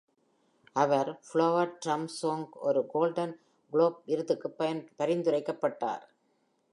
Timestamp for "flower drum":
1.33-2.07